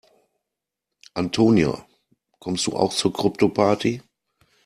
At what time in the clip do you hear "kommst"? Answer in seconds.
2.39-2.65